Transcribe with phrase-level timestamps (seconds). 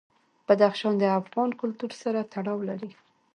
[0.47, 2.91] بدخشان د افغان کلتور سره تړاو لري.